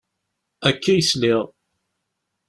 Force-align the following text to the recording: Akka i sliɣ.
Akka 0.69 0.91
i 0.99 1.03
sliɣ. 1.09 1.43